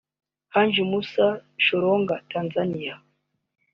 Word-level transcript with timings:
Haji 0.53 0.81
Mussa 0.91 1.27
Chilonga 1.63 2.15
(Tanzaniya) 2.31 2.95